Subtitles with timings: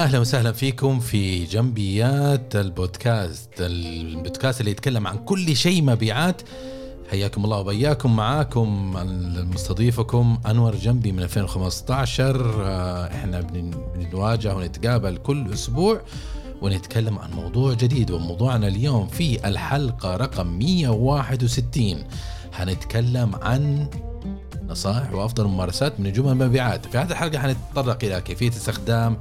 [0.00, 6.42] أهلا وسهلا فيكم في جنبيات البودكاست البودكاست اللي يتكلم عن كل شيء مبيعات.
[7.10, 8.16] حياكم الله وبياكم.
[8.16, 8.92] معاكم
[9.54, 13.40] مستضيفكم أنور جنبي من 2015 آه، إحنا
[13.94, 16.00] بنواجه ونتقابل كل أسبوع
[16.62, 18.10] ونتكلم عن موضوع جديد.
[18.10, 22.04] وموضوعنا اليوم في الحلقة رقم 161
[22.52, 23.88] حنتكلم عن
[24.70, 26.86] نصائح وأفضل ممارسات من نجوم المبيعات.
[26.86, 29.16] في هذه الحلقة حنتطرق إلى كيفية استخدام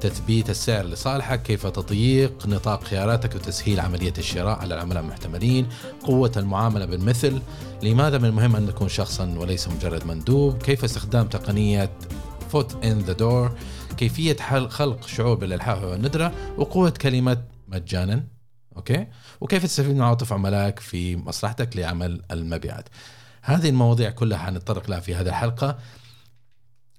[0.00, 5.68] تثبيت السعر لصالحك كيف تضييق نطاق خياراتك وتسهيل عملية الشراء على العملاء المحتملين
[6.02, 7.40] قوة المعاملة بالمثل.
[7.82, 11.90] لماذا من المهم أن نكون شخصا وليس مجرد مندوب؟ كيف استخدام تقنية
[12.52, 13.50] foot in the door
[13.96, 14.36] كيفية
[14.68, 18.24] خلق شعور بالإلحاح والندرة؟ وقوة كلمة مجانا.
[18.76, 19.06] أوكي؟
[19.40, 22.88] وكيف تستفيد من عواطف عملائك في مصلحتك لعمل المبيعات؟
[23.48, 25.78] هذه المواضيع كلها حنتطرق لها في هذه الحلقة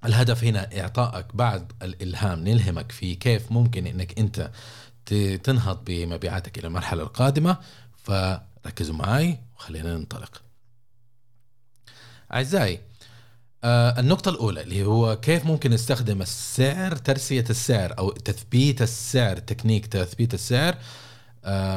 [0.04, 4.50] الهدف هنا إعطائك بعض الإلهام نلهمك في كيف ممكن إنك أنت
[5.44, 7.56] تنهض بمبيعاتك إلى المرحلة القادمة
[7.96, 10.42] فركزوا معي وخلينا ننطلق.
[12.32, 12.80] أعزائي
[13.64, 19.86] آه النقطة الأولى اللي هو كيف ممكن نستخدم السعر ترسية السعر أو تثبيت السعر تكنيك
[19.86, 20.76] تثبيت السعر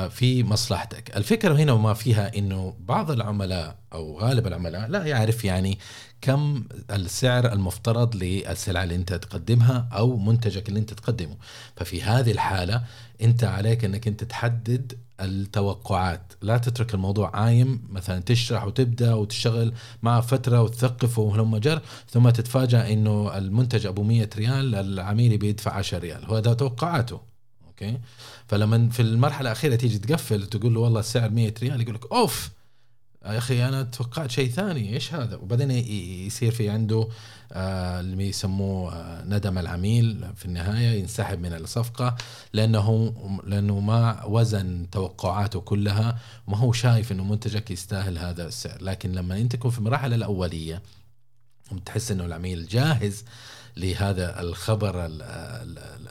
[0.10, 1.18] في مصلحتك.
[1.18, 5.80] الفكرة هنا وما فيها أنه بعض العملاء أو غالب العملاء لا يعرف يعني
[6.22, 11.38] كم السعر المفترض للسلعة اللي أنت تقدمها أو منتجك اللي أنت تقدمه.
[11.76, 12.84] ففي هذه الحالة
[13.22, 16.34] أنت عليك إنك أنت تحدد التوقعات.
[16.42, 22.94] لا تترك الموضوع عايم مثلا تشرح وتبدأ وتشتغل مع فترة وتثقفه ولما جر ثم تتفاجأ
[22.94, 26.26] إنه المنتج أبو 100 ريال العميل بيدفع 10 ريال.
[26.26, 27.33] هو ده توقعاته.
[27.86, 28.00] okay؟
[28.48, 32.50] فلما في المرحلة الأخيرة تيجي تقفل تقول له والله السعر 100 ريال يقول لك أوف!
[33.26, 37.08] يا أخي أنا توقعت شيء ثاني إيش هذا؟ وبعدين يصير في عنده
[37.52, 42.16] آه اللي يسموه آه ندم العميل في النهاية ينسحب من الصفقة
[42.54, 48.84] لأنه لأنه ما وزن توقعاته كلها وما هو شايف إنه منتجك يستاهل هذا السعر.
[48.84, 50.82] لكن لما أنت تكون في المراحل الأولية
[51.72, 53.26] وتحس إنه العميل جاهز
[53.78, 55.06] لهذا الخبر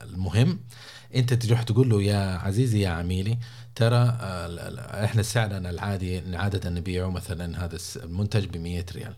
[0.03, 0.59] المهم
[1.15, 3.39] انت تروح تقول له يا عزيزي يا عميلي
[3.75, 4.17] ترى
[5.05, 9.15] إحنا سعرنا العادي عاده نبيعه مثلا هذا المنتج ب 100 ريال.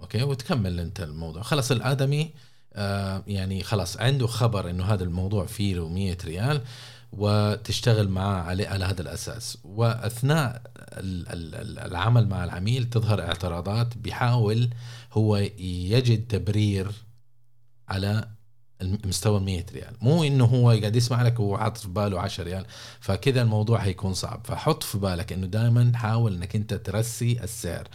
[0.00, 1.42] أوكي؟ وتكمل أنت الموضوع.
[1.42, 2.30] خلاص الآدمي
[2.72, 6.60] آه، يعني خلاص عنده خبر إنه هذا الموضوع فيه له 100 ريال
[7.12, 9.58] وتشتغل معاه على هذا الأساس.
[9.64, 10.62] وأثناء
[11.86, 14.70] العمل مع العميل تظهر اعتراضات بيحاول
[15.12, 16.92] هو يجد تبرير
[17.88, 18.28] على
[18.82, 19.94] المستوى 100 ريال.
[20.00, 22.64] مو إنه هو قاعد يسمع لك حاطط في باله 10 ريال.
[23.00, 24.40] فكذا الموضوع حيكون صعب.
[24.44, 27.88] فحط في بالك إنه دائما حاول إنك أنت ترسي السعر.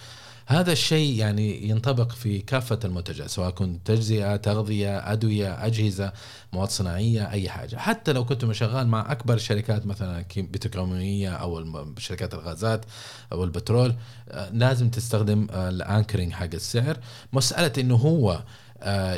[0.45, 6.13] هذا الشيء يعني ينطبق في كافة المنتجات سواء كنت تجزئة تغذية أدوية أجهزة
[6.53, 7.75] مواد صناعية أي حاجة.
[7.75, 11.65] حتى لو كنت شغال مع أكبر الشركات مثلا بتروكيماوية أو
[11.97, 12.85] شركات الغازات
[13.31, 13.95] أو البترول
[14.29, 16.97] آه، لازم تستخدم آه، الأنكرينج حق السعر.
[17.33, 18.43] مسألة إنه هو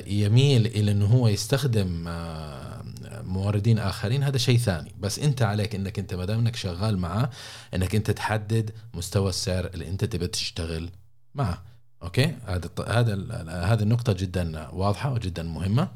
[0.08, 2.84] يميل إلى إنه هو يستخدم آه،
[3.22, 4.92] موردين آخرين هذا شيء ثاني.
[5.00, 7.30] بس أنت عليك إنك أنت ما دام إنك شغال معه
[7.74, 10.90] إنك أنت تحدد مستوى السعر اللي أنت تبي تشتغل
[11.36, 11.64] معه.
[12.04, 13.14] أوكي؟ هذا هذا
[13.50, 15.88] هذه النقطة جدا واضحة وجدا مهمة.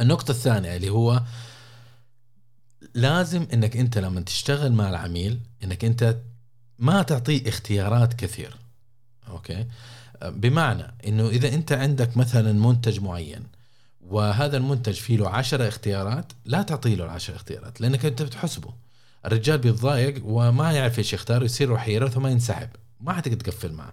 [0.00, 1.22] النقطة الثانية اللي هو
[2.94, 6.16] لازم إنك أنت لما تشتغل مع العميل إنك أنت
[6.78, 8.56] ما تعطيه اختيارات كثير.
[9.28, 9.66] أوكي؟
[10.24, 13.42] بمعنى إنه إذا أنت عندك مثلا منتج معين
[14.08, 18.74] وهذا المنتج فيه له 10 اختيارات لا تعطي له العشر اختيارات لأنك أنت بتحسبه.
[19.26, 22.68] الرجال بيتضايق وما يعرف إيش يختار ويصير حيرة ثم ينسحب.
[23.00, 23.92] ما حتقدر تقفل معه.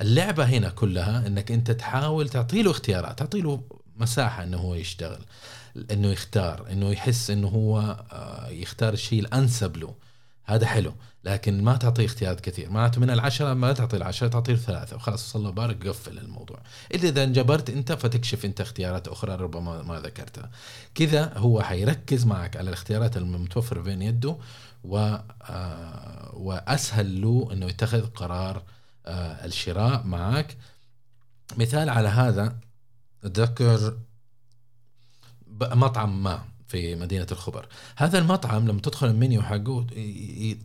[0.00, 3.62] اللعبة هنا كلها إنك أنت تحاول تعطي له اختيارات تعطي له
[3.96, 5.20] مساحة إنه هو يشتغل
[5.90, 7.78] إنه يختار إنه يحس إنه هو
[8.12, 9.94] آه، يختار الشيء الأنسب له.
[10.50, 10.94] هذا حلو.
[11.24, 12.70] لكن ما تعطيه اختيارات كثير.
[12.70, 14.96] معناته من العشرة ما تعطي العشرة تعطيه الثلاثة.
[14.96, 16.60] وخلاص صلى الله بارك قفل الموضوع.
[16.94, 20.50] إلا إذا انجبرت أنت فتكشف أنت اختيارات أخرى ربما ما ذكرتها.
[20.94, 24.36] كذا هو حيركز معك على الاختيارات المتوفرة بين يده
[24.84, 28.62] و آه وأسهل له أنه يتخذ قرار
[29.06, 30.56] آه الشراء معك.
[31.56, 32.56] مثال على هذا
[33.24, 33.96] ذكر
[35.60, 36.49] مطعم ما.
[36.70, 37.66] في مدينة الخبر.
[37.96, 39.86] هذا المطعم لما تدخل المنيو حقه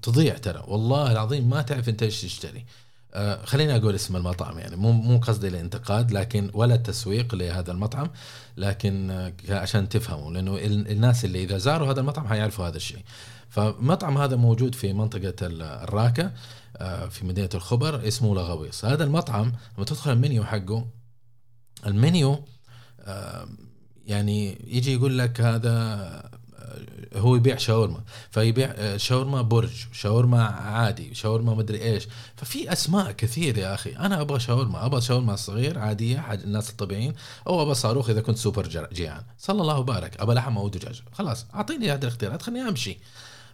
[0.01, 0.63] تضيع ترى.
[0.67, 2.65] والله العظيم ما تعرف انت إيش تشتري.
[3.13, 4.75] آه خليني أقول اسم المطعم يعني.
[4.75, 8.09] مو مو قصدي الانتقاد لكن ولا التسويق لهذا المطعم
[8.57, 13.03] لكن آه عشان تفهموا لأنه الناس اللي إذا زاروا هذا المطعم حيعرفوا هذا الشيء.
[13.49, 16.31] فمطعم هذا موجود في منطقة الراكة
[16.77, 18.85] آه في مدينة الخبر اسمه لغويص.
[18.85, 20.85] هذا المطعم لما تدخل المنيو حقه
[21.85, 22.45] المنيو
[22.99, 23.47] آه،
[24.05, 26.35] يعني يجي يقول لك هذا
[27.15, 32.07] هو يبيع شاورما فيبيع شاورما برج شاورما عادي شاورما مدري إيش.
[32.35, 33.89] ففي أسماء كثير يا أخي.
[33.95, 37.13] أنا أبغى شاورما أبغى شاورما صغير عادية حاجة الناس الطبيعيين
[37.47, 39.23] أو أبغى صاروخ إذا كنت سوبر جيعان.
[39.37, 40.21] صلى الله وبارك.
[40.21, 42.41] أبغى لحم أو دجاج خلاص أعطيني هذه الاختيارات.
[42.41, 42.97] خليني أمشي.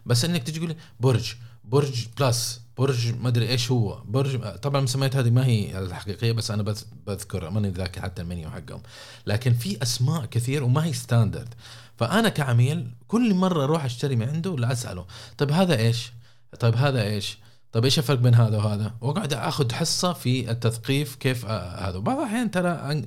[0.06, 1.34] بس إنك تجي تقول برج
[1.64, 2.60] برج plus.
[2.78, 4.02] برج ما أدري إيش هو.
[4.04, 6.74] برج طبعا المسميات هذه ما هي الحقيقية بس أنا
[7.06, 8.82] بذكر ماني ذاكر حتى المنيو حقهم.
[9.26, 11.54] لكن في أسماء كثير وما هي ستاندرد
[11.96, 15.06] فأنا كعميل كل مرة أروح أشتري من عنده لا أسأله.
[15.38, 16.12] طيب هذا إيش؟
[16.60, 17.38] طيب هذا إيش؟
[17.72, 21.98] طيب إيش الفرق بين هذا وهذا؟ وأقعد أخذ حصة في التثقيف كيف هذا.
[21.98, 23.02] بعض الأحيان ترى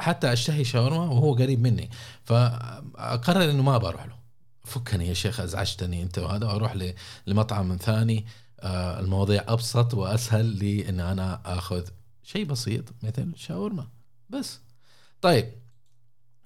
[0.00, 1.90] حتى أشتهي شاورما وهو قريب مني
[2.24, 4.18] فأقرر إنه ما بروح له.
[4.64, 6.76] فكني يا شيخ أزعجتني أنت وهذا وأروح
[7.26, 8.18] لمطعم ثاني.
[8.18, 11.88] آه، المواضيع أبسط وأسهل لي ان أنا آخذ
[12.22, 13.88] شيء بسيط مثل شاورما.
[14.30, 14.60] بس.
[15.22, 15.52] طيب.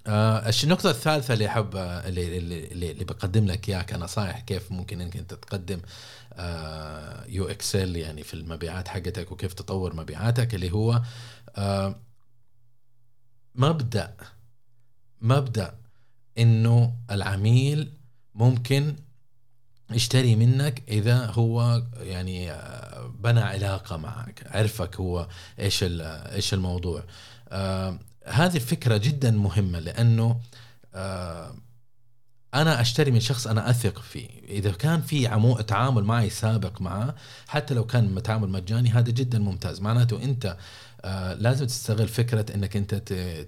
[0.07, 5.01] آه النقطة الثالثة اللي أحب آه، اللي, اللي, اللي بقدم لك إياها كنصائح كيف ممكن
[5.01, 5.81] إنك أنت تقدم
[6.33, 11.01] آه يو إكسل يعني في المبيعات حقتك وكيف تطور مبيعاتك اللي هو
[11.55, 11.95] آه
[13.55, 14.17] مبدأ
[15.21, 15.75] مبدأ
[16.37, 17.93] إنه العميل
[18.35, 18.95] ممكن
[19.93, 25.27] يشتري منك إذا هو يعني آه، بنى علاقة معك عرفك هو
[25.59, 27.03] إيش إيش الموضوع.
[27.49, 30.39] آه هذه الفكرة جدا مهمة لأنه
[30.95, 31.55] آه
[32.53, 34.27] أنا أشتري من شخص أنا أثق فيه.
[34.49, 37.15] إذا كان في عمو تعامل معي سابق معه
[37.47, 39.81] حتى لو كان تعامل مجاني هذا جدا ممتاز.
[39.81, 40.57] معناته أنت
[41.01, 42.95] آه لازم تستغل فكرة إنك أنت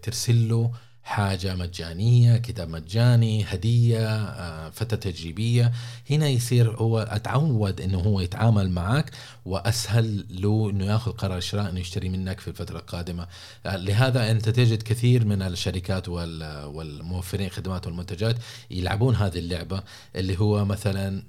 [0.04, 0.72] ترسل له
[1.06, 5.72] حاجة مجانية كتاب مجاني هدية آه، فترة تجريبية.
[6.10, 9.12] هنا يصير هو أتعود إنه هو يتعامل معك
[9.46, 13.28] وأسهل له إنه ياخذ قرار شراء إنه يشتري منك في الفترة القادمة.
[13.66, 18.36] آه، لهذا أنت تجد كثير من الشركات والموفرين خدمات والمنتجات
[18.72, 19.84] يلعبون هذه اللعبة
[20.16, 21.24] اللي هو مثلا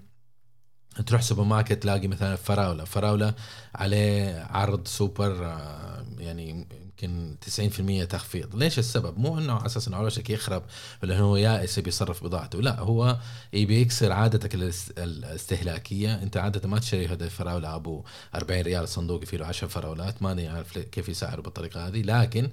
[1.06, 3.34] تروح سوبر ماركت تلاقي مثلا فراولة فراولة
[3.74, 6.66] عليه عرض سوبر آه، يعني
[7.02, 8.56] يمكن 90% تخفيض.
[8.56, 10.62] ليش السبب؟ مو إنه على أساس إنه يخرب
[11.02, 12.62] ولا هو يائس يبي يصرف بضاعته.
[12.62, 13.16] لا هو
[13.52, 14.54] يبي يكسر عادتك
[14.98, 16.22] الاستهلاكية.
[16.22, 18.04] أنت عادة ما تشتري هذا الفراوله أبو
[18.34, 20.22] 40 ريال صندوق فيه له 10 فراولات.
[20.22, 22.02] ماني عارف كيف يسعره بالطريقة هذه.
[22.02, 22.50] لكن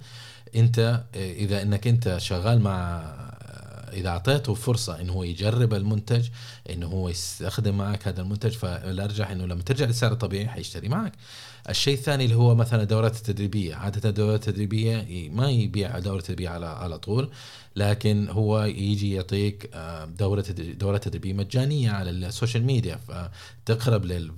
[0.56, 3.04] أنت إذا إنك أنت شغال مع
[3.94, 6.30] إذا أعطيته فرصة انه هو يجرب المنتج
[6.70, 11.14] انه هو يستخدم معك هذا المنتج فالأرجح إنه لما ترجع للسعر الطبيعي حيشتري معك.
[11.70, 16.66] الشيء الثاني اللي هو مثلا الدورات التدريبية عادة الدورات التدريبية ما يبيع دورة تدريبية على
[16.66, 17.30] على طول
[17.76, 24.32] لكن هو يجي يعطيك آه، دورة دورات تدريبية مجانية على ال social media فتقرب لل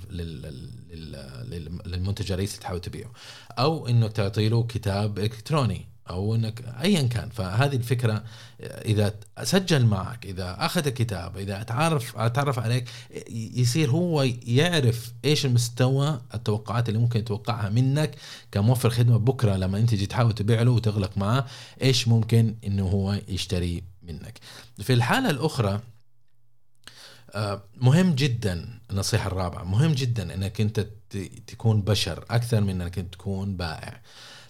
[1.86, 3.12] للمنتج الرئيسي اللي تحاول تبيعه.
[3.60, 5.94] أو انك تعطي له كتاب إلكتروني.
[6.10, 7.30] أو أنك ايا كان.
[7.30, 8.24] فهذه الفكرة
[8.62, 9.13] إذا
[9.44, 12.90] سجل معك إذا أخذ الكتاب إذا تعرف تعرف عليك
[13.31, 18.16] يصير هو يعرف إيش المستوى التوقعات اللي ممكن يتوقعها منك
[18.52, 21.46] كموفر خدمة بكرة لما أنت تجي تحاول تبيع له وتغلق معه
[21.81, 24.40] إيش ممكن إنه هو يشتري منك.
[24.81, 25.81] في الحالة الأخرى
[27.36, 30.88] آه، مهم جدا النصيحة الرابعة مهم جدا إنك أنت
[31.48, 34.01] تكون بشر أكثر من إنك تكون بائع.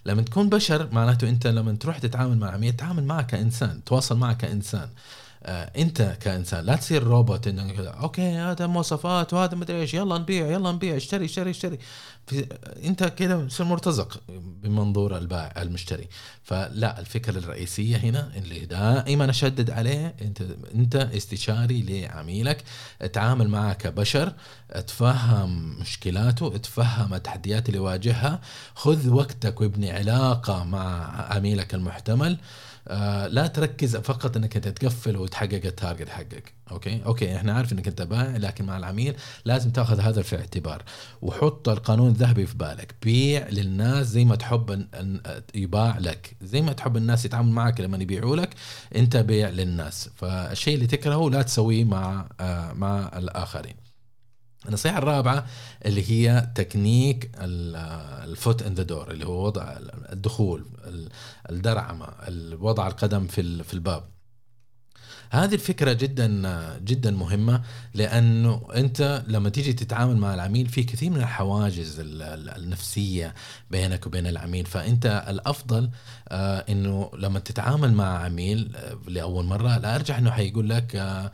[0.06, 4.32] لما تكون بشر معناته انت لما تروح تتعامل مع عميل تتعامل معه كإنسان تواصل معه
[4.32, 4.88] كإنسان.
[5.46, 10.72] انت كإنسان لا تصير روبوت انك أوكي هذا مواصفات وهذا مدري إيش يلا نبيع يلا
[10.72, 11.78] نبيع اشتري اشتري اشتري.
[12.84, 14.20] انت كده تصير مرتزق
[14.62, 16.08] بمنظور البائع المشتري.
[16.42, 20.42] فلا الفكرة الرئيسية هنا اللي دائما أشدد عليه انت
[20.74, 22.64] انت استشاري لعميلك
[23.12, 24.32] تعامل معه كبشر
[24.86, 28.40] تفهم مشكلاته تفهم التحديات اللي يواجهها
[28.74, 32.32] خذ وقتك وابني علاقة مع عميلك المحتمل.
[32.32, 32.38] آه
[33.30, 36.52] لا تركز فقط إنك أنت تقفل وتحقق ال target حقك.
[36.70, 40.82] okay؟ okay إحنا عارف إنك أنت بائع لكن مع العميل لازم تأخذ هذا في الاعتبار
[41.22, 42.94] وحط القانون الذهبي في بالك.
[43.02, 45.20] بيع للناس زي ما تحب ان
[45.54, 46.36] يباع لك.
[46.42, 48.54] زي ما تحب الناس يتعاملوا معك لما يبيعوا لك
[48.96, 50.10] أنت بيع للناس.
[50.16, 53.85] فالشيء اللي تكرهه لا تسويه مع آه مع الآخرين.
[54.68, 55.46] النصيحة الرابعة
[55.86, 59.76] اللي هي technique ال foot in the door اللي هو وضع
[60.12, 60.64] الدخول
[61.50, 62.08] الدرعمة
[62.60, 64.04] وضع القدم في في الباب.
[65.30, 67.62] هذه الفكرة جدا جدا مهمة
[67.94, 73.34] لأنه أنت لما تيجي تتعامل مع العميل في كثير من الحواجز النفسية
[73.70, 74.66] بينك وبين العميل.
[74.66, 75.90] فأنت الأفضل
[76.28, 81.32] آه، أنه لما تتعامل مع عميل آه، لأول مرة لا أرجح أنه حيقول لك آه،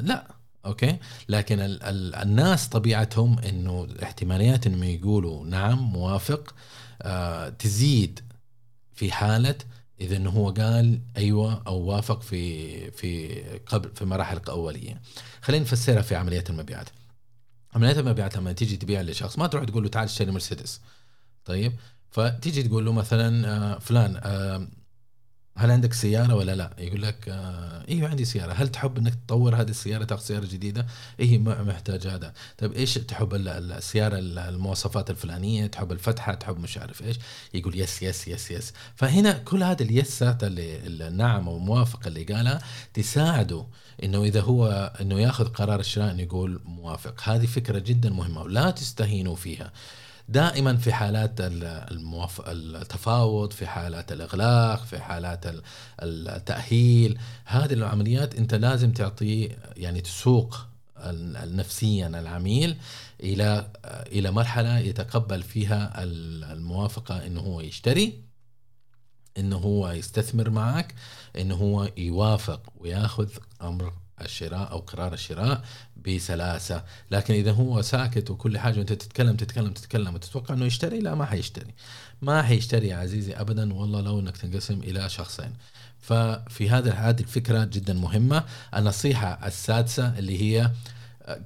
[0.00, 0.39] لا.
[0.66, 0.98] أوكي؟
[1.28, 6.54] لكن ال ال الناس طبيعتهم إنه احتماليات إنهم يقولوا نعم موافق
[7.02, 8.20] آه تزيد
[8.94, 9.54] في حالة
[10.00, 15.00] إذا إنه هو قال أيوه أو وافق في في قبل في مراحل اوليه
[15.42, 16.88] خلينا نفسرها في عمليات المبيعات.
[17.74, 20.80] عمليات المبيعات لما تيجي تبيع لشخص ما تروح تقول له تعال اشتري مرسيدس.
[21.44, 21.72] طيب؟
[22.10, 24.68] فتيجي تقول له مثلا آه، فلان آه،
[25.60, 29.56] هل عندك سيارة ولا لا؟ يقول لك آه أيوه عندي سيارة، هل تحب إنك تطور
[29.56, 30.86] هذه السيارة تاخذ سيارة جديدة؟
[31.20, 37.16] اي محتاج هذا، طيب إيش تحب السياره المواصفات الفلانية، تحب الفتحة، تحب مش عارف إيش؟
[37.54, 42.60] يقول yes yes yes yes، فهنا كل هذه ال yesات اللي النعم أو اللي قالها
[42.94, 43.66] تساعده
[44.04, 48.70] إنه إذا هو إنه ياخذ قرار الشراء إنه يقول موافق، هذه فكرة جدا مهمة ولا
[48.70, 49.72] تستهينوا فيها.
[50.30, 52.42] دائما في حالات الموف...
[52.46, 55.44] التفاوض في حالات الإغلاق في حالات
[56.02, 57.18] التأهيل.
[57.44, 60.66] هذه العمليات أنت لازم تعطيه يعني تسوق
[61.44, 62.76] نفسيا العميل
[63.20, 66.02] إلى إلى مرحلة يتقبل فيها
[66.52, 68.22] الموافقة إنه هو يشتري
[69.38, 70.94] إنه هو يستثمر معك
[71.38, 73.28] إنه هو يوافق وياخذ
[73.62, 75.64] أمر الشراء أو قرار الشراء.
[76.06, 76.84] بسلاسة.
[77.10, 81.24] لكن إذا هو ساكت وكل حاجة وأنت تتكلم تتكلم تتكلم وتتوقع إنه يشتري لا ما
[81.24, 81.74] حيشتري.
[82.22, 85.52] ما حيشتري يا عزيزي ابدا والله لو إنك تنقسم إلى شخصين.
[86.00, 88.44] ففي هذا هذه الفكرة جدا مهمة.
[88.76, 90.70] النصيحة السادسة اللي هي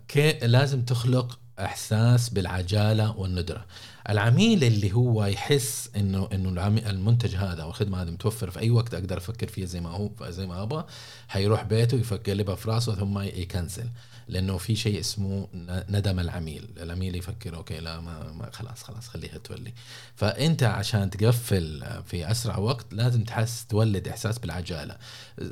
[0.09, 3.65] كي لازم تخلق إحساس بالعجالة والندرة.
[4.09, 8.95] العميل اللي هو يحس إنه إنه المنتج هذا أو الخدمة هذه متوفر في أي وقت
[8.95, 10.85] أقدر أفكر فيها زي ما هو زي ما أبغى
[11.29, 13.87] حيروح بيته يقلبها في راسه ثم ي cancel.
[14.29, 15.49] لأنه في شيء اسمه
[15.89, 16.69] ندم العميل.
[16.81, 19.73] العميل يفكر okay لا ما, ما خلاص خلاص خليها تولي
[20.17, 24.97] فأنت عشان تقفل في أسرع وقت لازم تحس تولد إحساس بالعجالة.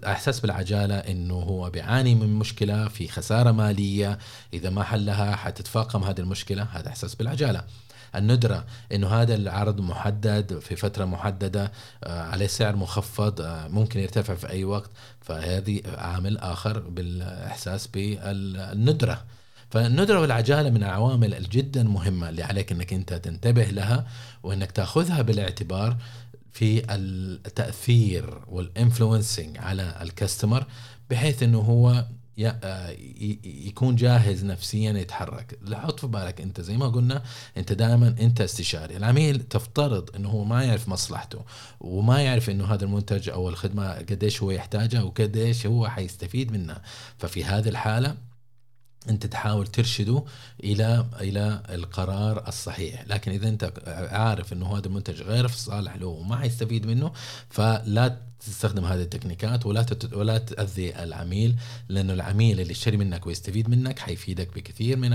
[0.04, 4.18] إحساس بالعجالة إنه هو بيعاني من مشكلة في خسارة مالية.
[4.54, 7.64] إذا ما حلها حتتفاقم هذه المشكلة هذا إحساس بالعجالة.
[8.14, 11.72] الندرة إنه هذا العرض محدد في فترة محددة
[12.04, 14.90] آه، عليه سعر مخفض آه، ممكن يرتفع في أي وقت.
[15.20, 19.24] فهذه عامل آخر بالإحساس بالندرة.
[19.70, 24.06] فالندرة والعجالة من العوامل الجدا مهمة اللي عليك إنك أنت تنتبه لها
[24.42, 25.96] وإنك تأخذها بالاعتبار
[26.52, 30.66] في التأثير والانفلونسنج على الكاستمر
[31.10, 32.04] بحيث إنه هو
[32.36, 35.58] يكون جاهز نفسيا يتحرك.
[35.72, 37.22] حط في بالك أنت زي ما قلنا
[37.56, 38.96] أنت دائما أنت استشاري.
[38.96, 41.44] العميل تفترض إنه هو ما يعرف مصلحته
[41.80, 46.82] وما يعرف إنه هذا المنتج أو الخدمة قديش هو يحتاجها وقديش هو حيستفيد منها.
[47.18, 48.16] ففي هذه الحالة
[49.08, 50.24] أنت تحاول ترشده
[50.64, 53.04] إلى إلى القرار الصحيح.
[53.06, 53.72] لكن إذا أنت
[54.12, 57.12] عارف إنه هذا المنتج غير في صالح له وما حيستفيد منه
[57.50, 61.56] فلا تستخدم هذه التكنيكات ولا ولا تأذي العميل
[61.88, 65.10] لأنه العميل اللي يشتري منك ويستفيد منك حيفيدك بكثير من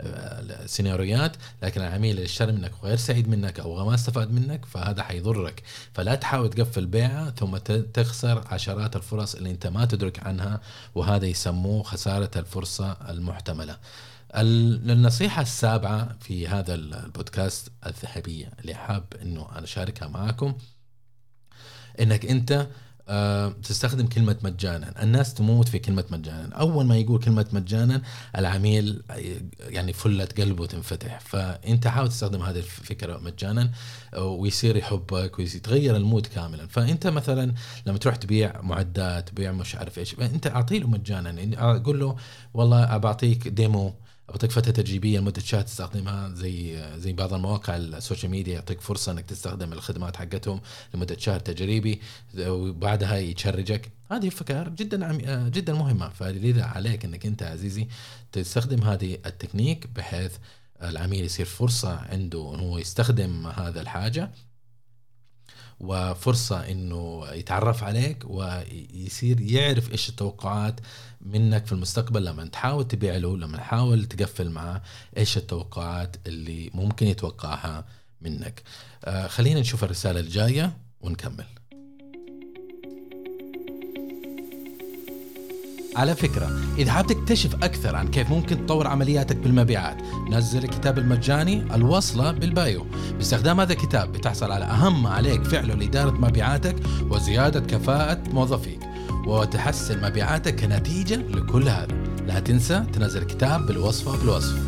[0.00, 1.36] السيناريوهات.
[1.62, 5.62] لكن العميل اللي اشترى منك وغير سعيد منك أو ما استفاد منك فهذا حيضرك.
[5.94, 7.56] فلا تحاول تقفل بيعه ثم
[7.94, 10.60] تخسر عشرات الفرص اللي أنت ما تدرك عنها
[10.94, 13.78] وهذا يسموه خسارة الفرصة المحتملة.
[14.36, 20.54] النصيحة السابعة في هذا البودكاست الذهبية اللي حاب إنه أنا أشاركها معكم
[22.00, 22.66] إنك أنت
[23.08, 25.02] آه، تستخدم كلمة مجانا.
[25.02, 26.54] الناس تموت في كلمة مجانا.
[26.54, 28.02] أول ما يقول كلمة مجانا
[28.38, 29.02] العميل
[29.60, 31.20] يعني فلة قلبه تنفتح.
[31.20, 33.70] فأنت حاول تستخدم هذه الفكرة مجانا
[34.18, 36.66] ويصير يحبك ويتغير المود كاملا.
[36.66, 37.54] فأنت مثلا
[37.86, 41.30] لما تروح تبيع معدات تبيع مش عارف إيش أنت أعطي له مجانا.
[41.30, 42.16] يعني أقول له
[42.54, 43.94] والله بعطيك demo
[44.30, 49.12] أعطيك فتره تجريبية لمدة شهر تستخدمها زي زي بعض المواقع ال social media يعطيك فرصة
[49.12, 50.60] إنك تستخدم الخدمات حقتهم
[50.94, 52.00] لمدة شهر تجريبي
[52.38, 53.92] وبعدها يت charge ك.
[54.10, 55.12] هذه فكر جدا
[55.48, 56.08] جدا مهمة.
[56.08, 57.88] فلذا عليك إنك أنت عزيزي
[58.32, 60.32] تستخدم هذه التكنيك بحيث
[60.82, 64.30] العميل يصير فرصة عنده انه هو يستخدم هذا الحاجة.
[65.84, 70.80] وفرصة إنه يتعرف عليك ويصير يعرف إيش التوقعات
[71.20, 74.82] منك في المستقبل لما تحاول تبيع له لما تحاول تقفل معه
[75.16, 77.84] إيش التوقعات اللي ممكن يتوقعها
[78.20, 78.62] منك.
[79.04, 81.46] آه خلينا نشوف الرسالة الجاية ونكمل.
[85.96, 89.96] على فكرة إذا حاب تكتشف أكثر عن كيف ممكن تطور عملياتك بالمبيعات
[90.30, 92.86] نزل الكتاب المجاني الوصلة بالبايو.
[93.16, 96.76] باستخدام هذا الكتاب بتحصل على أهم ما عليك فعله لإدارة مبيعاتك
[97.10, 98.80] وزيادة كفاءة موظفيك
[99.26, 101.94] وتحسن مبيعاتك كنتيجة لكل هذا.
[102.26, 104.58] لا تنسى تنزل الكتاب بالوصفة بالوصف.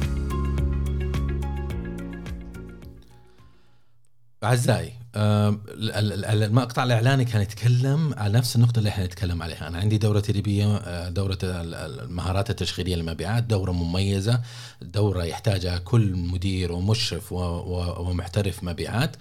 [4.45, 9.68] أعزائي المقطع الإعلاني كان يتكلم على نفس النقطة اللي إحنا نتكلم عليها.
[9.68, 14.40] أنا عندي دورة تدريبية آه، دورة المهارات التشغيلية للمبيعات دورة مميزة
[14.82, 19.16] دورة يحتاجها كل مدير ومشرف ومحترف مبيعات.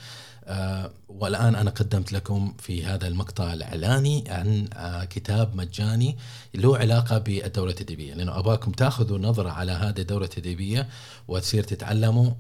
[0.48, 6.18] آه، والآن أنا قدمت لكم في هذا المقطع الإعلاني عن آه، كتاب مجاني
[6.56, 8.14] له علاقة بالدورة التدريبية.
[8.14, 10.88] لأنه أباكم تأخذوا نظرة على هذه الدورة التدريبية
[11.28, 12.32] وتصير تتعلموا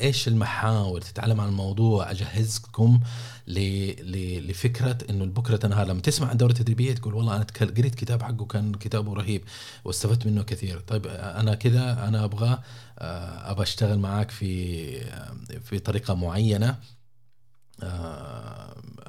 [0.00, 3.00] إيش المحاور؟ تتعلم عن الموضوع أجهزكم
[3.46, 8.44] لفكرة إنه بكرة نهار لما تسمع عن دورة تدريبية تقول والله أنا قريت كتاب حقه
[8.46, 9.44] كان كتابه رهيب
[9.84, 10.80] واستفدت منه كثير.
[10.80, 12.58] طيب أنا كذا أنا أبغى
[12.98, 15.00] أبغى أشتغل معك في
[15.60, 16.78] في طريقة معينة.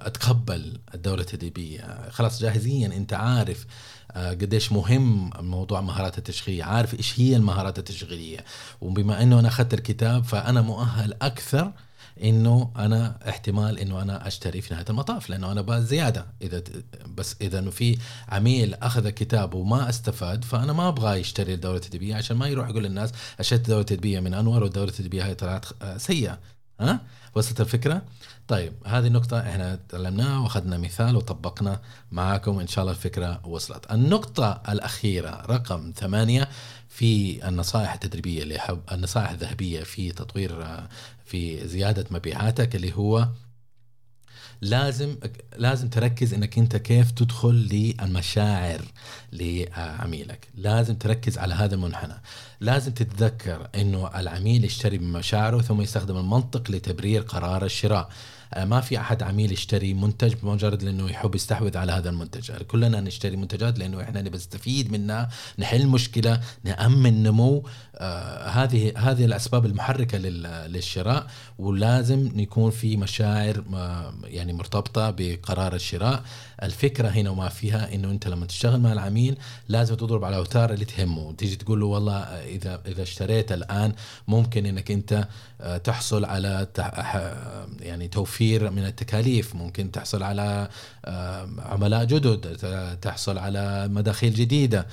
[0.08, 2.10] أتقبل الدوره التدريبية.
[2.10, 3.66] خلاص جاهزيا أنت عارف
[4.12, 8.46] آه، قديش مهم موضوع مهارات التشغيل عارف إيش هي المهارات التشغيلية.
[8.82, 11.72] وبما إنه أنا أخذت الكتاب فأنا مؤهل أكثر
[12.24, 16.26] إنه أنا احتمال إنه أنا أشتري في نهاية المطاف لأنه أنا بقى زيادة.
[16.42, 16.64] إذا
[17.16, 17.98] بس إذا انه في
[18.30, 22.84] عميل أخذ الكتاب وما استفاد فأنا ما أبغى يشتري الدوره التدريبية عشان ما يروح يقول
[22.84, 26.40] للناس اشتريت الدوره التدريبية من أنور والدوره التدريبية هاي طلعت آه، سيئة.
[26.80, 27.02] ها
[27.36, 28.02] وصلت الفكرة؟
[28.48, 33.92] طيب هذه النقطة إحنا تعلمناها وأخذنا مثال وطبقنا معاكم إن شاء الله الفكرة وصلت.
[33.92, 36.50] النقطة الأخيرة رقم ثمانية
[36.90, 40.66] في النصائح التدريبية اللي حب النصائح الذهبية في تطوير
[41.26, 43.28] في زيادة مبيعاتك اللي هو
[44.62, 45.16] لازم
[45.58, 48.82] لازم تركز إنك أنت كيف تدخل للمشاعر
[49.34, 50.48] لعميلك.
[50.56, 52.22] لازم تركز على هذا المنحنى.
[52.60, 58.10] لازم تتذكر إنه العميل يشتري بمشاعره ثم يستخدم المنطق لتبرير قرار الشراء.
[58.58, 62.52] ما في أحد عميل يشتري منتج بمجرد لأنه يحب يستحوذ على هذا المنتج.
[62.52, 65.30] كلنا نشتري منتجات لأنه إحنا نبي نستفيد منها
[65.60, 67.64] نحل مشكلة نأمن نمو.
[67.96, 73.64] آه هذه هذه الأسباب المحركة للشراء ولازم يكون في مشاعر
[74.24, 76.24] يعني مرتبطة بقرار الشراء.
[76.64, 80.86] الفكرة هنا وما فيها إنه أنت لما تشتغل مع العميل لازم تضرب على الاوتار اللي
[80.86, 81.34] تهمه.
[81.34, 83.94] تيجي تقول له والله إذا إذا اشتريت الآن
[84.28, 85.28] ممكن إنك أنت
[85.62, 86.68] آه، تحصل على
[87.82, 89.56] يعني توفير من التكاليف.
[89.56, 90.70] ممكن تحصل على
[91.60, 94.88] عملاء جدد تحصل على مداخيل جديدة.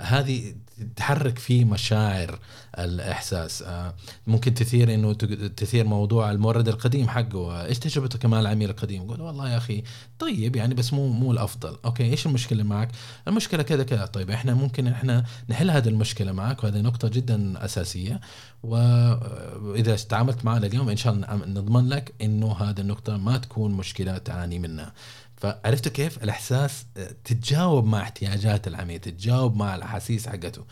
[0.00, 0.54] هذه
[0.96, 2.38] تحرك فيه مشاعر
[2.78, 3.62] الإحساس.
[3.62, 3.94] آه،
[4.26, 5.12] ممكن تثير إنه
[5.56, 7.64] تثير موضوع المورد القديم حقه.
[7.64, 9.82] إيش تجربتك مع العميل القديم؟ يقول والله يا أخي
[10.18, 11.76] طيب يعني بس مو مو الأفضل.
[11.84, 12.88] أوكي إيش المشكلة معك؟
[13.28, 14.06] المشكلة كذا كذا.
[14.06, 18.20] طيب إحنا ممكن إحنا نحل هذه المشكلة معك وهذه نقطة جدا أساسية.
[18.62, 24.18] واذا تعاملت معنا اليوم إن شاء الله نضمن لك إنه هذه النقطة ما تكون مشكلة
[24.18, 24.92] تعاني منها.
[25.40, 30.64] فعرفتوا كيف الإحساس آه، تتجاوب مع احتياجات العميل تتجاوب مع الأحاسيس حقته.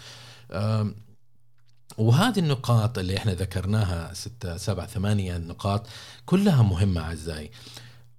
[1.98, 5.87] وهذه النقاط اللي إحنا ذكرناها ستة سبعة ثمانية نقاط
[6.26, 7.50] كلها مهمة أعزائي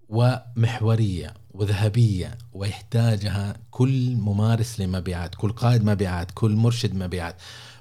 [0.09, 7.35] ومحورية وذهبية ويحتاجها كل ممارس لمبيعات كل قائد مبيعات كل مرشد مبيعات.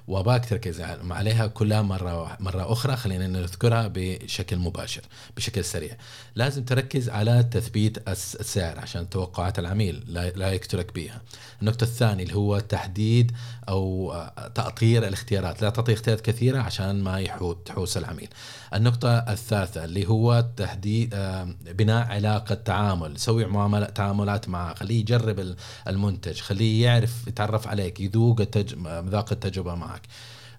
[0.07, 2.95] واباك تركز عليها كلها مرة مرة أخرى.
[2.95, 5.01] خلينا نذكرها بشكل مباشر
[5.37, 5.97] بشكل سريع.
[6.35, 10.03] لازم تركز على تثبيت السعر عشان توقعات العميل
[10.35, 11.21] لا يقتلك بها
[11.61, 13.31] النقطة الثانية اللي هو تحديد
[13.69, 14.13] أو
[14.55, 15.61] تأطير الاختيارات.
[15.61, 18.29] لا تعطي اختيارات كثيرة عشان ما يحوت تحوس العميل.
[18.73, 21.15] النقطة الثالثة اللي هو تحديد
[21.61, 23.19] بناء علاقة تعامل.
[23.19, 25.55] سوي معامله تعاملات معه خليه يجرب
[25.87, 28.41] المنتج خليه يعرف يتعرف عليك يذوق.
[28.75, 29.96] مذاق التجربة معك.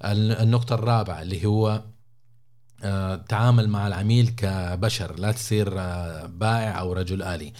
[0.04, 1.82] النقطة الرابعة اللي هو
[2.84, 7.52] آه، تعامل مع العميل كبشر لا تصير آه، بائع أو رجل آلي.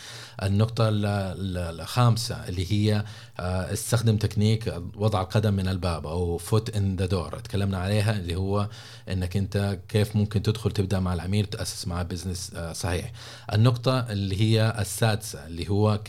[0.43, 3.05] النقطة الخامسة اللي هي
[3.41, 8.69] استخدم تكنيك وضع القدم من الباب أو foot in the door تكلمنا عليها اللي هو
[9.09, 13.13] إنك أنت كيف ممكن تدخل تبدأ مع العميل تاسس معه business صحيح.
[13.53, 16.01] النقطة اللي هي السادسة اللي هو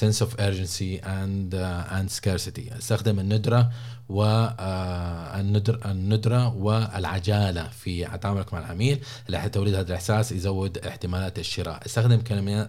[0.00, 2.76] sense of urgency and uh, and scarcity.
[2.78, 3.70] استخدم الندرة
[4.08, 11.86] والندر الندرة والعجالة في تعاملك مع العميل اللي توليد هذا الإحساس يزود احتمالات الشراء.
[11.86, 12.20] استخدم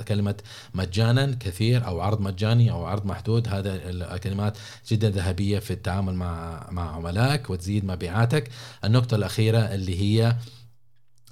[0.07, 0.35] كلمة
[0.73, 3.47] مجانا كثير أو عرض مجاني أو عرض محدود.
[3.47, 4.57] هذا الكلمات
[4.89, 8.49] جدا ذهبية في التعامل مع مع عملائك وتزيد مبيعاتك.
[8.83, 10.35] النقطة الأخيرة اللي هي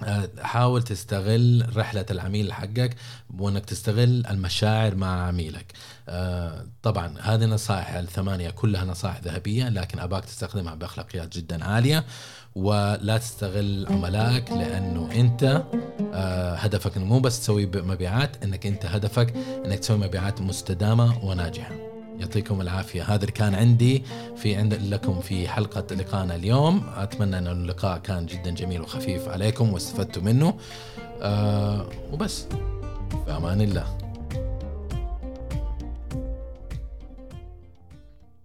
[0.03, 2.95] آه، حاول تستغل رحلة العميل حقك
[3.38, 5.73] وإنك تستغل المشاعر مع عميلك.
[6.10, 12.05] آه، طبعا هذه النصائح الثمانية كلها نصائح ذهبية لكن أباك تستخدمها بأخلاقيات جدا عالية.
[12.55, 15.63] ولا تستغل عملائك لأنه أنت
[16.13, 19.34] آه، هدفك مو بس تسوي مبيعات أنك أنت هدفك
[19.65, 21.94] أنك تسوي مبيعات مستدامة وناجحة.
[22.19, 23.04] يعطيكم العافية.
[23.04, 24.04] هذا اللي كان عندي
[24.36, 26.84] في عند لكم في حلقة لقائنا اليوم.
[26.95, 30.54] أتمنى أن اللقاء كان جدا جميل وخفيف عليكم واستفدتوا منه.
[31.21, 32.47] أه وبس.
[33.25, 34.05] في أمان الله.